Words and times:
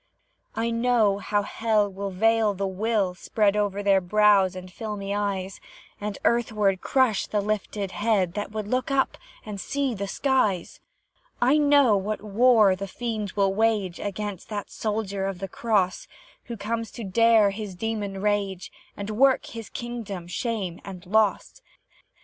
I 0.55 0.71
know 0.71 1.19
how 1.19 1.43
Hell 1.43 1.91
the 1.91 2.09
veil 2.09 2.55
will 2.55 3.13
spread 3.13 3.55
Over 3.55 3.83
their 3.83 4.01
brows 4.01 4.55
and 4.55 4.71
filmy 4.73 5.13
eyes, 5.13 5.59
And 6.01 6.17
earthward 6.25 6.81
crush 6.81 7.27
the 7.27 7.39
lifted 7.39 7.91
head 7.91 8.33
That 8.33 8.51
would 8.51 8.67
look 8.67 8.89
up 8.89 9.15
and 9.45 9.61
seek 9.61 9.99
the 9.99 10.07
skies; 10.07 10.79
I 11.39 11.59
know 11.59 11.95
what 11.97 12.23
war 12.23 12.75
the 12.75 12.87
fiend 12.87 13.33
will 13.33 13.53
wage 13.53 13.99
Against 13.99 14.49
that 14.49 14.71
soldier 14.71 15.27
of 15.27 15.37
the 15.37 15.47
Cross, 15.47 16.07
Who 16.45 16.57
comes 16.57 16.89
to 16.93 17.03
dare 17.03 17.51
his 17.51 17.75
demon 17.75 18.21
rage, 18.21 18.71
And 18.97 19.11
work 19.11 19.45
his 19.45 19.69
kingdom 19.69 20.25
shame 20.25 20.81
and 20.83 21.05
loss. 21.05 21.61